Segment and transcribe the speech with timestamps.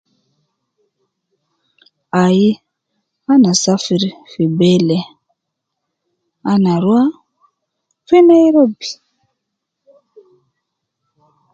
[2.23, 2.43] Ai
[3.31, 4.99] ana safir fi bele,
[6.51, 7.03] ana ruwa
[8.07, 8.89] fi Nairobi